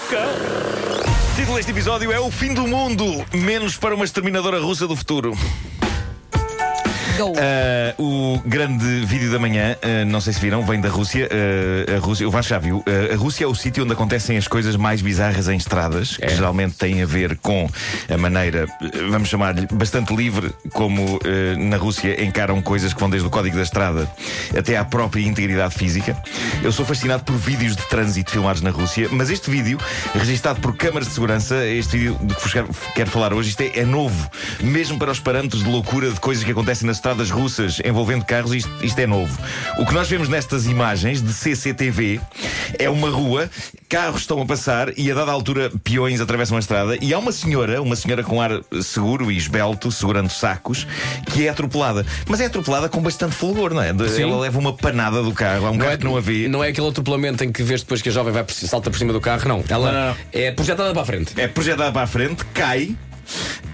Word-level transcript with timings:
cão. 0.00 0.28
O 1.32 1.36
título 1.36 1.56
deste 1.56 1.70
episódio 1.70 2.12
é 2.12 2.20
O 2.20 2.30
Fim 2.30 2.54
do 2.54 2.66
Mundo, 2.66 3.04
menos 3.32 3.76
para 3.76 3.94
uma 3.94 4.04
exterminadora 4.04 4.60
russa 4.60 4.86
do 4.86 4.96
futuro. 4.96 5.36
Go. 7.16 7.32
Uh, 7.32 8.02
o 8.02 8.42
grande 8.44 8.84
vídeo 9.06 9.30
da 9.30 9.38
manhã, 9.38 9.74
uh, 9.76 10.04
não 10.04 10.20
sei 10.20 10.34
se 10.34 10.40
viram, 10.40 10.62
vem 10.66 10.80
da 10.80 10.90
Rússia. 10.90 11.26
Uh, 11.26 11.96
a 11.96 11.98
Rússia, 11.98 12.28
o 12.28 12.30
Vasco 12.30 12.50
já 12.50 12.58
viu. 12.58 12.84
a 13.12 13.16
Rússia 13.16 13.44
é 13.44 13.46
o 13.46 13.54
sítio 13.54 13.84
onde 13.84 13.94
acontecem 13.94 14.36
as 14.36 14.46
coisas 14.46 14.76
mais 14.76 15.00
bizarras 15.00 15.48
em 15.48 15.56
estradas, 15.56 16.18
que 16.18 16.28
geralmente 16.28 16.74
têm 16.74 17.02
a 17.02 17.06
ver 17.06 17.38
com 17.38 17.68
a 18.12 18.18
maneira, 18.18 18.66
vamos 19.10 19.28
chamar-lhe, 19.28 19.66
bastante 19.72 20.14
livre, 20.14 20.52
como 20.72 21.18
na 21.58 21.76
Rússia 21.76 22.22
encaram 22.22 22.60
coisas 22.60 22.92
que 22.92 23.00
vão 23.00 23.08
desde 23.08 23.26
o 23.26 23.30
código 23.30 23.56
da 23.56 23.62
estrada 23.62 24.10
até 24.56 24.76
à 24.76 24.84
própria 24.84 25.22
integridade 25.22 25.74
física. 25.74 26.16
Eu 26.62 26.72
sou 26.72 26.84
fascinado 26.84 27.24
por 27.24 27.36
vídeos 27.36 27.76
de 27.76 27.82
trânsito 27.86 28.30
filmados 28.30 28.62
na 28.62 28.70
Rússia, 28.70 29.08
mas 29.10 29.30
este 29.30 29.50
vídeo, 29.50 29.78
registado 30.14 30.60
por 30.60 30.76
câmaras 30.76 31.08
de 31.08 31.14
segurança, 31.14 31.64
este 31.66 31.96
vídeo 31.96 32.18
de 32.22 32.34
que 32.34 32.42
vos 32.42 32.52
quero, 32.52 32.68
quero 32.94 33.10
falar 33.10 33.32
hoje, 33.32 33.50
isto 33.50 33.62
é, 33.62 33.80
é 33.80 33.84
novo, 33.84 34.30
mesmo 34.60 34.98
para 34.98 35.10
os 35.10 35.20
parâmetros 35.20 35.62
de 35.62 35.70
loucura 35.70 36.10
de 36.10 36.20
coisas 36.20 36.44
que 36.44 36.50
acontecem 36.50 36.86
nas 36.86 36.96
estradas 36.96 37.05
russas 37.30 37.80
envolvendo 37.84 38.24
carros, 38.24 38.52
isto, 38.54 38.70
isto 38.82 38.98
é 38.98 39.06
novo. 39.06 39.36
O 39.78 39.86
que 39.86 39.94
nós 39.94 40.08
vemos 40.08 40.28
nestas 40.28 40.66
imagens 40.66 41.22
de 41.22 41.32
CCTV 41.32 42.20
é 42.78 42.88
uma 42.90 43.08
rua, 43.10 43.48
carros 43.88 44.22
estão 44.22 44.40
a 44.40 44.46
passar 44.46 44.96
e 44.98 45.10
a 45.10 45.14
dada 45.14 45.30
altura 45.32 45.70
peões 45.84 46.20
atravessam 46.20 46.56
a 46.56 46.60
estrada 46.60 46.96
e 47.00 47.12
há 47.14 47.18
uma 47.18 47.32
senhora, 47.32 47.80
uma 47.82 47.96
senhora 47.96 48.22
com 48.22 48.40
ar 48.40 48.50
seguro 48.82 49.30
e 49.30 49.36
esbelto, 49.36 49.90
segurando 49.92 50.28
sacos, 50.30 50.86
que 51.32 51.46
é 51.46 51.50
atropelada. 51.50 52.04
Mas 52.28 52.40
é 52.40 52.46
atropelada 52.46 52.88
com 52.88 53.00
bastante 53.00 53.34
fulgor, 53.34 53.72
não 53.74 53.82
é? 53.82 53.92
Sim. 54.08 54.22
Ela 54.22 54.40
leva 54.40 54.58
uma 54.58 54.72
panada 54.72 55.22
do 55.22 55.32
carro, 55.32 55.66
há 55.66 55.70
um 55.70 55.78
carro 55.78 55.98
que 55.98 56.04
não 56.04 56.16
a 56.16 56.20
vê. 56.20 56.48
Não 56.48 56.62
é 56.64 56.68
aquele 56.68 56.88
atropelamento 56.88 57.44
em 57.44 57.52
que 57.52 57.62
vês 57.62 57.82
depois 57.82 58.02
que 58.02 58.08
a 58.08 58.12
jovem 58.12 58.32
vai 58.32 58.44
salta 58.48 58.90
por 58.90 58.98
cima 58.98 59.12
do 59.12 59.20
carro, 59.20 59.48
não. 59.48 59.64
Ela 59.68 59.92
Não, 59.92 60.08
não. 60.08 60.16
é 60.32 60.50
projetada 60.50 60.92
para 60.92 61.02
a 61.02 61.04
frente. 61.04 61.32
É 61.40 61.46
projetada 61.48 61.92
para 61.92 62.02
a 62.02 62.06
frente, 62.06 62.44
cai. 62.54 62.94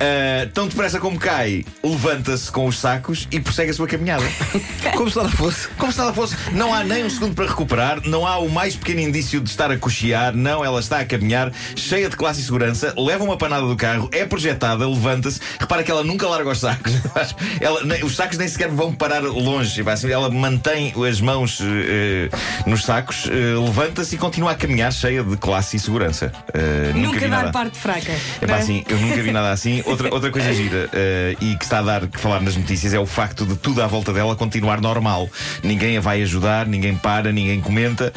Ah, 0.00 0.48
tão 0.52 0.66
depressa 0.68 0.98
como 0.98 1.18
cai, 1.18 1.64
levanta-se 1.82 2.50
com 2.50 2.66
os 2.66 2.78
sacos 2.78 3.28
e 3.30 3.40
prossegue 3.40 3.70
a 3.70 3.74
sua 3.74 3.86
caminhada. 3.86 4.24
Como 4.96 5.10
se 5.10 5.16
nada 5.16 5.28
fosse. 5.30 5.68
Como 5.68 5.90
se 5.92 5.98
nada 5.98 6.12
fosse. 6.12 6.36
Não 6.52 6.72
há 6.72 6.84
nem 6.84 7.04
um 7.04 7.10
segundo 7.10 7.34
para 7.34 7.46
recuperar, 7.46 8.00
não 8.06 8.26
há 8.26 8.38
o 8.38 8.48
mais 8.48 8.76
pequeno 8.76 9.00
indício 9.00 9.40
de 9.40 9.48
estar 9.50 9.70
a 9.70 9.76
cochear, 9.76 10.34
não, 10.34 10.64
ela 10.64 10.78
está 10.80 11.00
a 11.00 11.04
caminhar, 11.04 11.50
cheia 11.74 12.08
de 12.08 12.16
classe 12.16 12.40
e 12.40 12.44
segurança, 12.44 12.94
leva 12.96 13.24
uma 13.24 13.36
panada 13.36 13.66
do 13.66 13.74
carro, 13.76 14.08
é 14.12 14.24
projetada, 14.24 14.86
levanta-se. 14.88 15.40
Repara 15.58 15.82
que 15.82 15.90
ela 15.90 16.04
nunca 16.04 16.26
larga 16.28 16.50
os 16.50 16.58
sacos. 16.60 16.92
Ela, 17.60 17.84
nem- 17.84 18.04
os 18.04 18.14
sacos 18.16 18.36
nem 18.38 18.46
sequer 18.48 18.68
vão 18.68 18.92
parar 18.94 19.22
longe. 19.22 19.82
assim, 19.88 20.10
Ela 20.10 20.30
mantém 20.30 20.92
as 21.08 21.20
mãos 21.20 21.58
eh, 21.60 22.28
nos 22.66 22.84
sacos, 22.84 23.26
eh, 23.28 23.58
levanta-se 23.58 24.14
e 24.14 24.18
continua 24.18 24.52
a 24.52 24.54
caminhar, 24.54 24.92
cheia 24.92 25.22
de 25.22 25.36
classe 25.36 25.76
e 25.76 25.80
segurança. 25.80 26.32
Eh, 26.54 26.92
Nunca 26.94 27.18
vi 27.18 27.28
dar 27.28 27.36
nada. 27.38 27.52
parte 27.52 27.78
fraca. 27.78 28.12
É 28.40 28.46
pá, 28.46 28.56
assim, 28.56 28.84
eu 28.88 28.98
nunca 28.98 29.22
vi 29.22 29.32
nada 29.32 29.41
assim. 29.50 29.82
Outra, 29.84 30.12
outra 30.12 30.30
coisa 30.30 30.52
gira 30.54 30.88
eh, 30.92 31.34
e 31.40 31.56
que 31.56 31.64
está 31.64 31.78
a 31.80 31.82
dar 31.82 32.06
que 32.06 32.18
falar 32.20 32.40
nas 32.40 32.54
notícias 32.56 32.94
é 32.94 32.98
o 32.98 33.06
facto 33.06 33.44
de 33.44 33.56
tudo 33.56 33.82
à 33.82 33.86
volta 33.86 34.12
dela 34.12 34.36
continuar 34.36 34.80
normal. 34.80 35.28
Ninguém 35.62 35.96
a 35.96 36.00
vai 36.00 36.22
ajudar, 36.22 36.66
ninguém 36.66 36.94
para, 36.94 37.32
ninguém 37.32 37.60
comenta. 37.60 38.12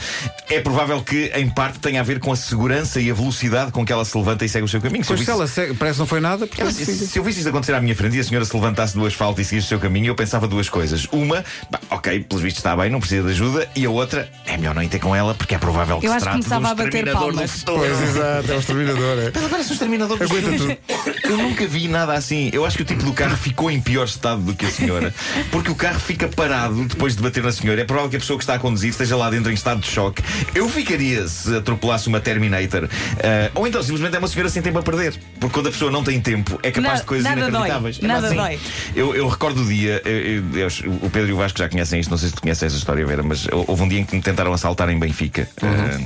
É 0.50 0.59
provável 0.59 1.02
que, 1.02 1.32
em 1.36 1.50
parte, 1.50 1.80
tenha 1.80 2.02
a 2.02 2.04
ver 2.04 2.20
com 2.20 2.32
a 2.32 2.36
segurança 2.36 3.00
e 3.02 3.09
a 3.09 3.14
velocidade 3.14 3.72
com 3.72 3.84
que 3.86 3.92
ela 3.92 4.06
se 4.06 4.16
levanta 4.17 4.45
e 4.45 4.50
segue 4.50 4.66
o 4.66 4.67
seu 4.67 4.80
caminho. 4.82 5.04
Pois 5.06 5.20
se 5.20 5.26
visse- 5.26 5.32
ela 5.32 5.48
segue, 5.48 5.73
parece 5.73 5.95
que 5.95 6.00
não 6.02 6.08
foi 6.08 6.20
nada. 6.20 6.48
ela- 6.58 6.72
se, 6.72 6.86
se 7.08 7.17
eu 7.17 7.23
visse 7.23 7.39
isto 7.39 7.50
acontecer 7.50 7.73
à 7.73 7.82
minha 7.82 7.95
frente 7.95 8.16
e 8.17 8.20
a 8.20 8.23
senhora 8.23 8.45
se 8.45 8.54
levantasse 8.56 8.94
do 8.94 9.06
asfalto 9.06 9.42
e 9.42 9.45
seguisse 9.45 9.66
o 9.67 9.70
seu 9.70 9.80
caminho, 9.80 10.08
eu 10.08 10.16
pensava 10.16 10.48
duas 10.48 10.70
coisas. 10.70 11.08
Uma, 11.12 11.44
pá, 11.72 11.80
ok, 11.89 12.20
pelos 12.22 12.44
vistos 12.44 12.60
está 12.60 12.76
bem, 12.76 12.89
não 12.89 13.00
precisa 13.00 13.23
de 13.23 13.32
ajuda. 13.32 13.67
E 13.76 13.86
a 13.86 13.89
outra, 13.89 14.30
é 14.45 14.58
melhor 14.58 14.76
não 14.76 14.84
ir 14.84 14.89
ter 14.89 15.00
com 15.00 15.16
ela 15.16 15.34
porque 15.34 15.56
é 15.56 15.58
provável 15.58 16.00
que 16.00 16.08
Eu 16.08 16.14
se 16.14 16.20
trate 16.20 16.39
de 16.39 16.45
um 16.45 16.50
começava 16.50 16.67
a 16.72 16.76
bater 16.76 16.88
exterminador 17.08 17.33
do 17.33 17.48
futuro. 17.48 17.78
Pois, 17.80 18.02
exato, 18.02 18.52
é 18.52 18.55
o 18.55 18.60
exterminador. 18.60 19.20
É. 19.20 19.32
Mas 19.33 19.44
agora 19.45 19.64
sou 19.64 19.73
exterminador 19.73 20.17
dos 20.17 20.32
Aguenta 20.32 20.49
filhos. 20.49 20.78
Eu 21.30 21.37
nunca 21.37 21.65
vi 21.67 21.87
nada 21.87 22.13
assim. 22.13 22.49
Eu 22.53 22.65
acho 22.65 22.77
que 22.77 22.83
o 22.83 22.86
tipo 22.86 23.03
do 23.03 23.13
carro 23.13 23.36
ficou 23.37 23.69
em 23.71 23.80
pior 23.81 24.05
estado 24.05 24.41
do 24.41 24.53
que 24.53 24.65
a 24.65 24.69
senhora. 24.71 25.13
Porque 25.52 25.71
o 25.71 25.75
carro 25.75 25.99
fica 25.99 26.27
parado 26.27 26.83
depois 26.86 27.15
de 27.15 27.21
bater 27.21 27.43
na 27.43 27.52
senhora. 27.52 27.81
É 27.81 27.83
provável 27.86 28.09
que 28.09 28.15
a 28.17 28.19
pessoa 28.19 28.37
que 28.37 28.43
está 28.43 28.55
a 28.55 28.59
conduzir 28.59 28.89
esteja 28.89 29.15
lá 29.15 29.30
dentro 29.30 29.52
em 29.52 29.53
estado 29.53 29.81
de 29.81 29.87
choque. 29.87 30.21
Eu 30.53 30.69
ficaria 30.69 31.27
se 31.27 31.55
atropelasse 31.55 32.08
uma 32.08 32.19
Terminator. 32.19 32.87
Ah, 33.23 33.52
ou 33.55 33.67
então 33.67 33.81
simplesmente 33.81 34.15
é 34.15 34.19
uma 34.19 34.27
senhora 34.27 34.49
sem 34.49 34.61
tempo 34.61 34.80
a 34.80 34.83
perder. 34.83 35.13
Porque 35.39 35.53
quando 35.53 35.67
a 35.67 35.71
pessoa 35.71 35.91
não 35.91 36.03
tem 36.03 36.19
tempo, 36.21 36.59
é 36.63 36.71
capaz 36.71 36.99
de 37.02 37.05
coisas 37.05 37.23
nada 37.25 37.42
dói. 37.42 37.49
inacreditáveis. 37.49 37.99
É 38.02 38.07
Nada 38.07 38.27
assim. 38.27 38.36
dói. 38.36 38.59
Eu, 38.95 39.15
eu 39.15 39.27
recordo 39.27 39.61
o 39.61 39.65
dia, 39.65 40.02
eu- 40.05 40.11
eu- 40.11 40.43
eu- 40.59 40.92
o 41.02 41.09
Pedro 41.09 41.30
e 41.30 41.33
o 41.33 41.37
Vasco 41.37 41.57
já 41.59 41.67
conhecem 41.69 41.99
isto, 41.99 42.09
não 42.09 42.17
sei 42.17 42.30
se 42.30 42.36
tu 42.36 42.42
conheces 42.42 42.63
essa 42.63 42.77
história, 42.77 43.05
Vera, 43.05 43.23
mas 43.23 43.47
houve 43.52 43.81
um 43.83 43.87
dia 43.87 43.99
em 43.99 44.03
que 44.05 44.15
me 44.15 44.21
tentaram 44.21 44.53
assaltar 44.53 44.89
em 44.89 44.97
Benfica, 44.99 45.47
ah, 45.61 45.99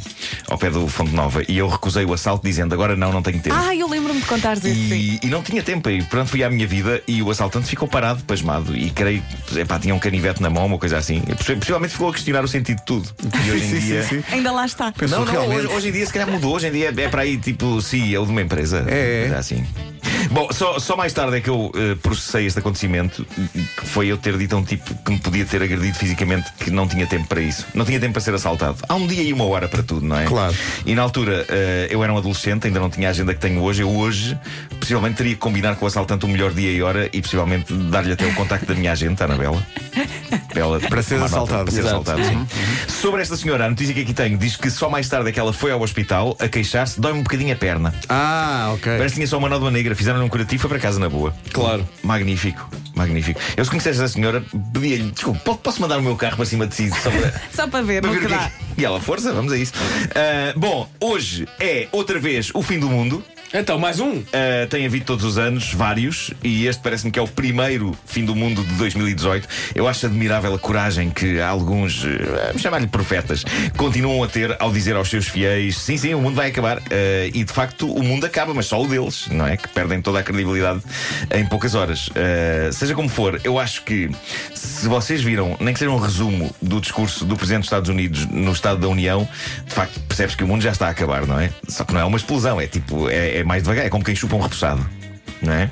ao 0.48 0.58
pé 0.58 0.70
do 0.70 0.88
Fonte 0.88 1.12
Nova, 1.14 1.42
e 1.48 1.58
eu 1.58 1.68
recusei 1.68 2.06
o 2.06 2.14
assalto 2.14 2.46
dizendo 2.46 2.74
agora 2.74 2.96
não, 2.96 3.12
não 3.12 3.22
tenho 3.22 3.40
tempo. 3.40 3.56
Ah, 3.58 3.76
eu 3.76 3.88
lembro-me 3.88 4.20
de 4.22 4.26
contares 4.26 4.64
isso. 4.64 4.90
sim. 4.90 5.09
E, 5.10 5.20
e 5.24 5.28
não 5.28 5.42
tinha 5.42 5.64
tempo, 5.64 5.90
e 5.90 6.04
pronto, 6.04 6.30
fui 6.30 6.44
à 6.44 6.50
minha 6.50 6.68
vida 6.68 7.02
e 7.08 7.24
o 7.24 7.32
assaltante 7.32 7.68
ficou 7.68 7.88
parado, 7.88 8.24
pasmado, 8.26 8.76
e 8.78 8.92
creio 8.92 9.24
que 9.48 9.80
tinha 9.80 9.96
um 9.96 10.00
canivete 10.00 10.40
na 10.42 10.50
mão, 10.50 10.66
uma 10.68 10.78
coisa 10.78 10.98
assim. 10.98 11.22
Possi- 11.22 11.56
Possivelmente 11.56 11.94
ficou 11.94 12.10
a 12.10 12.14
questionar 12.14 12.44
o 12.44 12.48
sentido 12.48 12.78
de 12.78 12.86
tudo. 12.86 13.10
E 13.46 13.50
hoje 13.52 13.64
em 13.66 13.70
Sim, 13.70 13.80
dia. 13.80 14.04
sim, 14.04 14.22
sim. 14.22 14.24
Ainda 14.32 14.52
lá 14.52 14.66
está. 14.66 14.92
Pensou 14.92 15.20
Não, 15.20 15.26
não, 15.26 15.32
realmente. 15.32 15.66
hoje, 15.66 15.76
hoje 15.76 15.90
em 15.90 15.92
dia 15.94 16.06
se 16.06 16.14
calhar 16.14 16.30
mudou. 16.30 16.56
Hoje 16.56 16.68
em 16.68 16.72
dia 16.72 16.94
é 16.96 17.08
para 17.10 17.24
aí 17.24 17.38
tipo 17.38 17.82
CEO 17.82 18.26
de 18.26 18.32
uma 18.32 18.42
empresa. 18.42 18.86
É, 18.88 19.20
é. 19.20 19.22
Coisa 19.24 19.40
assim. 19.40 19.66
Bom, 20.32 20.48
só, 20.52 20.78
só 20.80 20.96
mais 20.96 21.12
tarde 21.12 21.38
é 21.38 21.42
que 21.42 21.50
eu 21.50 21.72
eh, 21.76 21.96
processei 22.02 22.46
este 22.46 22.60
acontecimento, 22.60 23.26
que 23.26 23.88
foi 23.88 24.08
eu 24.08 24.18
ter 24.18 24.38
dito 24.38 24.56
a 24.56 24.60
um 24.60 24.64
tipo 24.64 24.94
que 25.04 25.12
me 25.12 25.20
podia 25.20 25.46
ter 25.46 25.62
agredido 25.62 25.98
fisicamente 25.98 26.52
que 26.54 26.70
não 26.70 26.88
tinha 26.88 27.08
tempo 27.08 27.28
para 27.28 27.42
isso. 27.42 27.66
Não 27.74 27.84
tinha 27.84 28.00
tempo 28.00 28.14
para 28.14 28.22
ser 28.22 28.34
assaltado. 28.34 28.78
Há 28.88 28.96
um 28.96 29.08
dia 29.08 29.24
e 29.24 29.34
uma 29.34 29.46
hora 29.46 29.68
para 29.68 29.82
tudo, 29.82 30.06
não 30.06 30.20
é? 30.20 30.26
Claro. 30.26 30.56
E 30.86 30.94
na 30.94 31.02
altura 31.02 31.46
eh, 31.50 31.88
eu 31.90 32.04
era 32.04 32.14
um 32.14 32.18
adolescente, 32.18 32.68
ainda 32.68 32.80
não 32.80 32.90
tinha 32.90 33.08
a 33.08 33.12
agenda 33.12 33.34
que 33.34 33.40
tenho 33.40 33.62
hoje. 33.62 33.82
Eu 33.82 33.90
hoje 33.90 34.38
possivelmente 34.80 35.18
teria 35.18 35.34
que 35.34 35.40
combinar 35.40 35.76
com 35.76 35.86
o 35.86 35.88
assaltante 35.88 36.26
o 36.26 36.28
melhor 36.28 36.52
dia 36.52 36.72
e 36.72 36.82
hora 36.82 37.10
e 37.12 37.22
possivelmente 37.22 37.74
dar-lhe 37.74 38.12
até 38.12 38.26
o 38.26 38.34
contacto 38.36 38.68
da 38.68 38.76
minha 38.76 38.92
agente, 38.92 39.22
a 39.24 39.26
Anabela. 39.26 39.66
Para, 40.48 40.60
ela 40.60 40.80
Para 40.90 41.02
ser 41.02 41.16
nota, 41.16 41.26
assaltado. 41.26 41.64
Para 41.66 41.74
ser 41.74 41.86
assaltado, 41.88 42.24
sim. 42.24 42.48
Sobre 42.88 43.22
esta 43.22 43.36
senhora, 43.36 43.66
a 43.66 43.70
notícia 43.70 43.94
que 43.94 44.02
aqui 44.02 44.14
tenho 44.14 44.38
diz 44.38 44.56
que 44.56 44.70
só 44.70 44.90
mais 44.90 45.08
tarde 45.10 45.30
é 45.30 45.32
que 45.32 45.40
ela 45.40 45.54
foi 45.54 45.72
ao 45.72 45.82
hospital 45.82 46.36
a 46.40 46.48
queixar-se, 46.48 47.00
dói-me 47.00 47.20
um 47.20 47.24
bocadinho 47.24 47.54
a 47.54 47.56
perna. 47.56 47.94
Ah, 48.08 48.72
ok. 48.74 48.98
Parece 48.98 49.14
que 49.14 49.16
tinha 49.16 49.28
só 49.28 49.38
uma 49.38 49.50
nódoa 49.50 49.72
negra, 49.72 49.96
fizeram-lhe 50.20 50.26
um 50.26 50.30
curativo, 50.30 50.62
foi 50.62 50.70
para 50.70 50.80
casa 50.80 51.00
na 51.00 51.10
boa. 51.10 51.34
Claro. 51.54 51.88
Magnífico, 52.04 52.70
magnífico. 52.96 53.40
Eu 53.56 53.64
se 53.64 53.70
conhecesse 53.72 54.02
a 54.02 54.08
senhora, 54.08 54.44
pedia-lhe, 54.74 55.12
desculpe, 55.12 55.40
po- 55.42 55.56
posso 55.58 55.82
mandar 55.82 55.98
o 55.98 56.02
meu 56.02 56.16
carro 56.16 56.36
para 56.36 56.46
cima 56.46 56.68
de 56.68 56.76
si 56.76 56.90
só 56.90 57.10
para, 57.10 57.42
Só 57.54 57.68
para 57.68 57.82
ver, 57.82 58.02
para 58.02 58.12
ver 58.12 58.20
que 58.20 58.26
o 58.26 58.28
que 58.28 58.34
é 58.34 58.38
dá. 58.38 58.50
que- 58.50 58.82
E 58.82 58.86
ela, 58.86 59.00
força, 59.00 59.32
vamos 59.34 59.52
a 59.52 59.58
isso. 59.58 59.74
Ah, 60.16 60.54
bom, 60.56 60.90
hoje 61.00 61.48
é 61.60 61.88
outra 61.92 62.20
vez 62.20 62.52
o 62.54 62.62
fim 62.62 62.80
do 62.80 62.90
mundo. 62.90 63.24
Então, 63.52 63.80
mais 63.80 64.00
um. 64.00 64.20
Uh, 64.20 64.68
tem 64.70 64.86
havido 64.86 65.06
todos 65.06 65.26
os 65.26 65.40
anos, 65.40 65.74
vários, 65.74 66.32
e 66.44 66.68
este 66.68 66.84
parece-me 66.84 67.12
que 67.12 67.18
é 67.18 67.22
o 67.22 67.28
primeiro 67.28 67.98
fim 68.06 68.24
do 68.24 68.36
mundo 68.36 68.64
de 68.64 68.74
2018. 68.76 69.48
Eu 69.74 69.88
acho 69.88 70.06
admirável 70.06 70.54
a 70.54 70.60
coragem 70.60 71.10
que 71.10 71.42
alguns, 71.42 72.04
uh, 72.04 72.60
chamar-lhe 72.60 72.86
profetas, 72.86 73.44
continuam 73.76 74.24
a 74.24 74.28
ter 74.28 74.56
ao 74.60 74.72
dizer 74.72 74.96
aos 74.96 75.10
seus 75.10 75.28
fiéis: 75.28 75.80
sim, 75.80 75.98
sim, 75.98 76.14
o 76.14 76.22
mundo 76.22 76.36
vai 76.36 76.50
acabar. 76.50 76.78
Uh, 76.78 76.82
e 77.34 77.44
de 77.44 77.52
facto 77.52 77.92
o 77.92 78.04
mundo 78.04 78.24
acaba, 78.24 78.54
mas 78.54 78.68
só 78.68 78.80
o 78.80 78.88
deles, 78.88 79.28
não 79.32 79.48
é? 79.48 79.58
Que 79.58 79.68
perdem 79.70 80.00
toda 80.00 80.20
a 80.20 80.24
credibilidade 80.24 80.82
em 81.34 81.44
poucas 81.48 81.74
horas. 81.74 82.10
Uh, 82.10 82.72
seja 82.72 82.94
como 82.94 83.10
for, 83.10 83.42
eu 83.44 83.58
acho 83.58 83.82
que 83.84 84.12
se 84.54 84.88
vocês 84.88 85.24
viram, 85.24 85.58
nem 85.60 85.74
que 85.74 85.80
seja 85.80 85.90
um 85.90 85.98
resumo 85.98 86.56
do 86.62 86.80
discurso 86.80 87.26
do 87.26 87.36
Presidente 87.36 87.62
dos 87.62 87.68
Estados 87.68 87.90
Unidos 87.90 88.28
no 88.28 88.52
Estado 88.52 88.80
da 88.80 88.88
União, 88.88 89.28
de 89.66 89.74
facto 89.74 90.00
percebes 90.02 90.36
que 90.36 90.44
o 90.44 90.48
mundo 90.48 90.62
já 90.62 90.72
está 90.72 90.86
a 90.86 90.92
acabar, 90.92 91.26
não 91.26 91.40
é? 91.40 91.50
Só 91.68 91.84
que 91.84 91.96
não 91.96 92.02
é 92.02 92.06
uma 92.06 92.18
explosão, 92.18 92.62
é 92.62 92.68
tipo, 92.68 93.10
é, 93.10 93.39
é 93.40 93.44
mais 93.44 93.64
devagar, 93.64 93.86
é 93.86 93.90
como 93.90 94.04
quem 94.04 94.16
chupa 94.16 94.36
um 94.36 94.42
repousado, 94.42 94.86
não 95.42 95.54
é? 95.54 95.70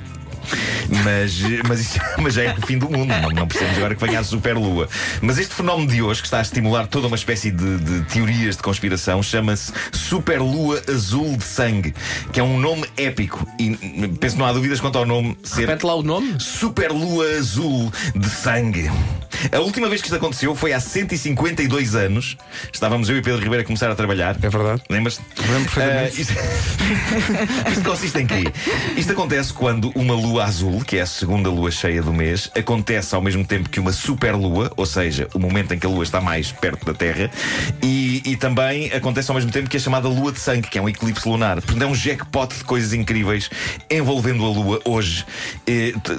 Mas, 1.04 1.40
mas, 1.66 1.80
isso, 1.80 1.98
mas 2.18 2.34
já 2.34 2.44
é 2.44 2.54
o 2.54 2.66
fim 2.66 2.78
do 2.78 2.88
mundo, 2.88 3.08
não, 3.08 3.30
não 3.30 3.46
percebemos 3.46 3.78
agora 3.78 3.94
que 3.94 4.04
venha 4.04 4.20
a 4.20 4.24
superlua. 4.24 4.88
Mas 5.20 5.38
este 5.38 5.54
fenómeno 5.54 5.88
de 5.88 6.02
hoje, 6.02 6.20
que 6.20 6.26
está 6.26 6.38
a 6.38 6.42
estimular 6.42 6.86
toda 6.86 7.06
uma 7.06 7.16
espécie 7.16 7.50
de, 7.50 7.78
de 7.78 8.00
teorias 8.06 8.56
de 8.56 8.62
conspiração, 8.62 9.22
chama-se 9.22 9.72
Superlua 9.92 10.82
Azul 10.88 11.36
de 11.36 11.44
Sangue, 11.44 11.94
que 12.32 12.40
é 12.40 12.42
um 12.42 12.58
nome 12.58 12.86
épico. 12.96 13.46
E 13.58 13.76
penso 14.18 14.38
não 14.38 14.46
há 14.46 14.52
dúvidas 14.52 14.80
quanto 14.80 14.98
ao 14.98 15.06
nome 15.06 15.36
ser 15.42 15.62
Repete 15.62 15.84
lá 15.84 15.94
o 15.94 16.02
nome. 16.02 16.36
Superlua 16.38 17.26
Azul 17.38 17.92
de 18.14 18.28
Sangue. 18.28 18.90
A 19.52 19.60
última 19.60 19.88
vez 19.88 20.00
que 20.00 20.08
isto 20.08 20.16
aconteceu 20.16 20.54
foi 20.54 20.72
há 20.72 20.80
152 20.80 21.94
anos. 21.94 22.36
Estávamos 22.72 23.08
eu 23.08 23.16
e 23.16 23.22
Pedro 23.22 23.40
Ribeiro 23.40 23.62
a 23.62 23.66
começar 23.66 23.90
a 23.90 23.94
trabalhar. 23.94 24.36
É 24.42 24.48
verdade. 24.48 24.82
Lembras-te? 24.88 25.22
Lembro 25.40 25.70
perfeitamente. 25.72 26.16
Ah, 26.16 26.20
isto... 26.20 26.34
isto 27.70 27.84
consiste 27.84 28.18
em 28.18 28.26
quê? 28.26 28.44
Isto 28.96 29.12
acontece 29.12 29.52
quando 29.52 29.90
uma 29.94 30.14
lua 30.14 30.44
azul, 30.44 30.82
que 30.84 30.96
é 30.96 31.02
a 31.02 31.06
segunda 31.06 31.48
lua 31.50 31.70
cheia 31.70 32.02
do 32.02 32.12
mês, 32.12 32.50
acontece 32.56 33.14
ao 33.14 33.22
mesmo 33.22 33.44
tempo 33.44 33.68
que 33.68 33.80
uma 33.80 33.92
superlua, 33.92 34.72
ou 34.76 34.86
seja, 34.86 35.28
o 35.34 35.38
momento 35.38 35.72
em 35.72 35.78
que 35.78 35.86
a 35.86 35.88
lua 35.88 36.02
está 36.02 36.20
mais 36.20 36.52
perto 36.52 36.84
da 36.84 36.94
Terra, 36.94 37.30
e, 37.82 38.22
e 38.24 38.36
também 38.36 38.92
acontece 38.92 39.30
ao 39.30 39.34
mesmo 39.34 39.50
tempo 39.50 39.68
que 39.68 39.76
a 39.76 39.80
chamada 39.80 40.08
lua 40.08 40.32
de 40.32 40.40
sangue, 40.40 40.68
que 40.68 40.78
é 40.78 40.82
um 40.82 40.88
eclipse 40.88 41.28
lunar. 41.28 41.56
Portanto, 41.56 41.82
é 41.82 41.86
um 41.86 41.94
jackpot 41.94 42.54
de 42.56 42.64
coisas 42.64 42.92
incríveis 42.92 43.50
envolvendo 43.90 44.44
a 44.44 44.48
lua 44.48 44.80
hoje. 44.84 45.24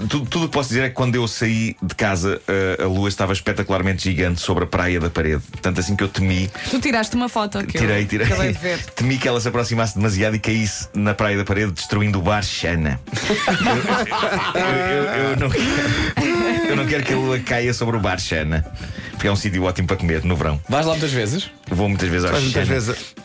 Tudo 0.10 0.46
o 0.46 0.48
que 0.48 0.54
posso 0.54 0.70
dizer 0.70 0.84
é 0.84 0.90
que 0.90 0.96
quando 0.96 1.16
eu 1.16 1.28
saí 1.28 1.76
de 1.82 1.96
casa, 1.96 2.42
eh, 2.48 2.78
a 2.84 2.86
lua 2.86 3.09
estava 3.10 3.34
espetacularmente 3.34 4.04
gigante 4.04 4.40
sobre 4.42 4.64
a 4.64 4.68
praia 4.68 5.00
da 5.00 5.10
parede. 5.10 5.42
Tanto 5.62 5.80
assim 5.80 5.96
que 5.96 6.04
eu 6.04 6.08
temi, 6.08 6.50
Tu 6.70 6.80
tiraste 6.80 7.16
uma 7.16 7.28
foto 7.30 7.64
que 7.66 7.78
tirei, 7.78 8.04
eu 8.04 8.08
tirei. 8.08 8.28
ver. 8.54 8.80
Temi 8.96 9.18
que 9.18 9.28
ela 9.28 9.40
se 9.42 9.48
aproximasse 9.48 9.96
demasiado 9.96 10.36
e 10.36 10.40
caísse 10.40 10.88
na 10.94 11.14
praia 11.14 11.38
da 11.38 11.44
parede, 11.44 11.72
destruindo 11.72 12.20
o 12.20 12.22
bar 12.22 12.44
Xana. 12.44 13.00
eu, 14.56 14.62
eu- 14.62 15.04
eu- 15.04 15.30
eu 15.32 15.38
não 15.38 15.50
quero, 15.50 16.70
eu 16.70 16.76
não 16.76 16.86
quero 16.86 17.04
que 17.04 17.14
a 17.14 17.18
lua 17.18 17.40
caia 17.40 17.74
sobre 17.74 17.98
o 17.98 18.00
bar 18.00 18.20
Xana, 18.20 18.66
porque 19.12 19.28
é 19.28 19.32
um 19.32 19.36
sítio 19.36 19.64
ótimo 19.64 19.88
para 19.88 19.98
comer 19.98 20.24
no 20.24 20.36
verão. 20.36 20.60
Vais 20.70 20.86
lá 20.86 20.94
muitas 20.94 21.12
vezes? 21.12 21.50
Vou 21.70 21.88
muitas 21.90 22.10
vezes 22.10 22.26
ao 22.26 22.32
Mas 22.32 22.44
muitas 22.44 22.68
Xana. 22.68 22.74
vezes. 22.80 23.16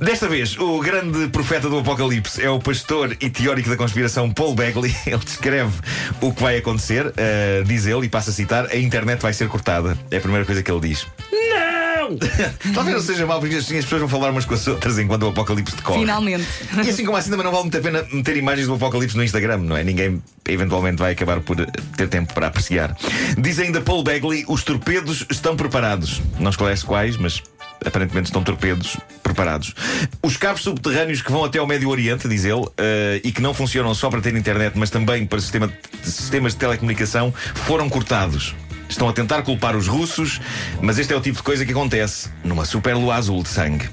Desta 0.00 0.28
vez, 0.28 0.56
o 0.58 0.80
grande 0.80 1.28
profeta 1.28 1.68
do 1.68 1.78
Apocalipse 1.78 2.42
é 2.42 2.48
o 2.48 2.58
pastor 2.58 3.16
e 3.20 3.28
teórico 3.28 3.68
da 3.68 3.76
conspiração 3.76 4.30
Paul 4.30 4.54
Begley. 4.54 4.94
Ele 5.06 5.18
descreve 5.18 5.72
o 6.20 6.32
que 6.32 6.40
vai 6.42 6.56
acontecer, 6.56 7.12
eh, 7.16 7.62
diz 7.66 7.86
ele, 7.86 8.06
e 8.06 8.08
passa 8.08 8.30
a 8.30 8.32
citar: 8.32 8.66
a 8.66 8.76
internet 8.76 9.20
vai 9.20 9.32
ser 9.32 9.48
cortada. 9.48 9.98
É 10.10 10.18
a 10.18 10.20
primeira 10.20 10.44
coisa 10.44 10.62
que 10.62 10.70
ele 10.70 10.80
diz. 10.80 11.06
Não! 11.32 12.16
Talvez 12.74 12.96
não 12.96 13.02
seja 13.02 13.26
mal, 13.26 13.40
porque 13.40 13.56
assim 13.56 13.76
as 13.76 13.84
pessoas 13.84 14.00
vão 14.00 14.08
falar 14.08 14.30
umas 14.30 14.44
com 14.44 14.54
as 14.54 14.66
outras 14.66 14.98
enquanto 14.98 15.24
o 15.24 15.28
Apocalipse 15.28 15.76
decorre. 15.76 16.00
Finalmente. 16.00 16.46
E 16.84 16.90
assim 16.90 17.04
como 17.04 17.16
assim 17.16 17.30
também 17.30 17.44
não 17.44 17.50
vale 17.50 17.64
muito 17.64 17.76
a 17.76 17.80
pena 17.80 18.06
meter 18.12 18.36
imagens 18.36 18.68
do 18.68 18.74
Apocalipse 18.74 19.16
no 19.16 19.24
Instagram, 19.24 19.58
não 19.58 19.76
é? 19.76 19.82
Ninguém 19.82 20.22
eventualmente 20.46 20.98
vai 20.98 21.12
acabar 21.12 21.40
por 21.40 21.56
ter 21.96 22.08
tempo 22.08 22.32
para 22.32 22.46
apreciar. 22.46 22.96
Diz 23.36 23.58
ainda 23.58 23.80
Paul 23.80 24.02
Begley: 24.04 24.44
os 24.46 24.62
torpedos 24.62 25.26
estão 25.30 25.56
preparados. 25.56 26.22
Não 26.38 26.50
esclarece 26.50 26.84
quais, 26.84 27.16
mas 27.16 27.42
aparentemente 27.88 28.26
estão 28.26 28.42
torpedos 28.42 28.96
preparados. 29.22 29.74
Os 30.22 30.36
cabos 30.36 30.62
subterrâneos 30.62 31.22
que 31.22 31.30
vão 31.32 31.44
até 31.44 31.58
ao 31.58 31.66
Médio 31.66 31.88
Oriente, 31.88 32.28
diz 32.28 32.44
ele, 32.44 32.66
eh, 32.76 33.20
e 33.24 33.32
que 33.32 33.40
não 33.42 33.52
funcionam 33.52 33.94
só 33.94 34.08
para 34.10 34.20
ter 34.20 34.34
internet, 34.36 34.78
mas 34.78 34.90
também 34.90 35.26
para 35.26 35.40
sistema 35.40 35.68
de- 35.68 36.10
sistemas 36.10 36.52
de 36.52 36.58
telecomunicação, 36.58 37.32
foram 37.54 37.88
cortados. 37.88 38.54
Estão 38.88 39.08
a 39.08 39.12
tentar 39.12 39.42
culpar 39.42 39.76
os 39.76 39.86
russos, 39.86 40.40
mas 40.80 40.98
este 40.98 41.12
é 41.12 41.16
o 41.16 41.20
tipo 41.20 41.36
de 41.36 41.42
coisa 41.42 41.64
que 41.66 41.72
acontece 41.72 42.30
numa 42.42 42.64
super 42.64 42.94
lua 42.94 43.16
azul 43.16 43.42
de 43.42 43.48
sangue. 43.50 43.88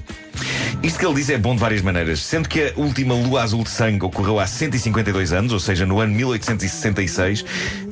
Isto 0.82 0.98
que 0.98 1.06
ele 1.06 1.14
diz 1.14 1.28
é 1.30 1.36
bom 1.38 1.54
de 1.54 1.60
várias 1.60 1.82
maneiras, 1.82 2.20
sendo 2.20 2.48
que 2.48 2.60
a 2.62 2.72
última 2.76 3.14
lua 3.14 3.42
azul 3.42 3.62
de 3.62 3.70
sangue 3.70 4.04
ocorreu 4.04 4.38
há 4.38 4.46
152 4.46 5.32
anos, 5.32 5.52
ou 5.52 5.60
seja, 5.60 5.84
no 5.84 6.00
ano 6.00 6.14
1866. 6.14 7.44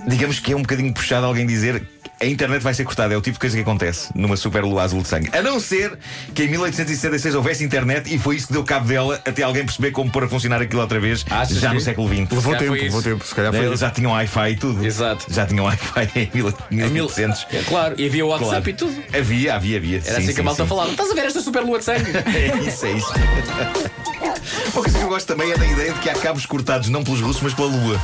Digamos 0.09 0.39
que 0.39 0.53
é 0.53 0.57
um 0.57 0.61
bocadinho 0.63 0.93
puxado 0.93 1.27
alguém 1.27 1.47
dizer 1.47 1.83
a 2.21 2.27
internet 2.27 2.63
vai 2.63 2.73
ser 2.75 2.85
cortada. 2.85 3.13
É 3.15 3.17
o 3.17 3.21
tipo 3.21 3.35
de 3.35 3.41
coisa 3.41 3.57
que 3.57 3.63
acontece 3.63 4.09
numa 4.15 4.37
super 4.37 4.63
lua 4.65 4.83
azul 4.83 5.03
de 5.03 5.09
sangue. 5.09 5.31
A 5.33 5.43
não 5.43 5.59
ser 5.61 5.99
que 6.35 6.45
em 6.45 6.49
1866 6.49 7.35
houvesse 7.35 7.65
internet 7.65 8.13
e 8.15 8.19
foi 8.19 8.37
isso 8.37 8.47
que 8.47 8.53
deu 8.53 8.65
cabo 8.65 8.87
dela 8.87 9.21
até 9.25 9.43
alguém 9.43 9.65
perceber 9.65 9.91
como 9.91 10.11
pôr 10.11 10.25
a 10.25 10.29
funcionar 10.29 10.61
aquilo 10.63 10.81
outra 10.81 10.99
vez, 11.01 11.25
Achas 11.31 11.59
já 11.59 11.71
no 11.71 11.77
que- 11.79 11.85
século 11.85 12.09
XX. 12.09 12.31
Levou 12.31 12.57
tempo, 12.57 12.73
levou 12.73 13.03
tempo. 13.03 13.25
Se 13.27 13.35
calhar 13.35 13.53
foi. 13.53 13.65
Eles 13.65 13.81
já 13.81 13.91
tinham 13.91 14.13
Wi-Fi 14.13 14.51
e 14.51 14.57
tudo. 14.57 14.85
Exato. 14.87 15.27
Já 15.29 15.47
tinham 15.47 15.65
Wi-Fi 15.67 16.11
em 16.17 16.31
mil- 16.35 16.49
Em 16.71 16.77
mil- 16.77 16.91
1800. 16.91 17.47
É, 17.53 17.63
claro, 17.63 17.95
e 17.99 18.07
havia 18.07 18.25
o 18.25 18.29
WhatsApp 18.29 18.51
Claro. 18.51 18.71
e 18.71 18.73
tudo. 18.75 19.05
Havia, 19.19 19.55
havia, 19.55 19.77
havia. 19.79 19.97
Era 19.99 20.05
Sim, 20.05 20.11
assim 20.17 20.27
que 20.29 20.33
sim, 20.35 20.41
a 20.41 20.45
malta 20.45 20.63
sim. 20.63 20.69
falava. 20.69 20.91
Estás 20.91 21.11
a 21.11 21.15
ver 21.15 21.25
esta 21.27 21.41
super 21.41 21.63
lua 21.63 21.79
de 21.79 21.85
sangue? 21.85 22.11
É 22.35 22.57
isso, 22.69 22.87
é 22.87 22.93
isso. 22.93 23.13
Uma 24.75 24.83
coisa 24.83 24.99
que 24.99 25.05
eu 25.05 25.09
gosto 25.09 25.27
também 25.29 25.53
é 25.53 25.57
da 25.57 25.67
ideia 25.67 25.93
de 25.93 26.01
que 26.01 26.11
há 26.11 26.15
cabos 26.15 26.47
cortados 26.47 26.89
não 26.89 27.05
pelos 27.05 27.21
russos, 27.21 27.41
mas 27.43 27.55
pela 27.55 27.69
lua. 27.69 28.01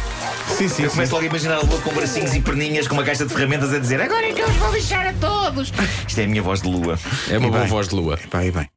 Sim, 0.56 0.68
sim. 0.68 0.82
Eu 0.84 0.90
sim. 0.90 0.94
começo 0.96 1.12
logo 1.12 1.24
a 1.24 1.28
imaginar 1.28 1.56
a 1.56 1.60
lua 1.62 1.80
com 1.80 1.92
bracinhos 1.92 2.32
e 2.32 2.40
perninhas, 2.40 2.86
com 2.86 2.94
uma 2.94 3.02
caixa 3.02 3.26
de 3.26 3.34
ferramentas 3.34 3.74
a 3.74 3.78
dizer 3.78 4.00
agora 4.00 4.26
é 4.28 4.32
que 4.32 4.40
eu 4.40 4.46
os 4.48 4.54
vou 4.56 4.72
lixar 4.72 5.04
a 5.06 5.12
todos. 5.14 5.72
Isto 6.06 6.20
é 6.20 6.24
a 6.24 6.28
minha 6.28 6.42
voz 6.42 6.62
de 6.62 6.68
lua. 6.68 6.96
É 7.28 7.38
uma 7.38 7.48
E 7.48 7.50
boa 7.50 7.60
bem. 7.62 7.68
voz 7.68 7.88
de 7.88 7.94
lua. 7.96 8.18
Vai, 8.30 8.52
bem. 8.52 8.69